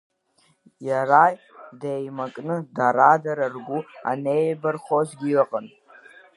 Иара 0.87 1.25
деимакны, 1.81 2.55
дара-дара 2.75 3.47
ргәы 3.55 3.79
аннеибархозгьы 4.09 5.31
ыҟан. 5.43 5.67